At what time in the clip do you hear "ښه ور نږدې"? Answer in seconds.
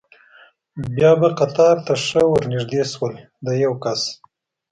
2.05-2.81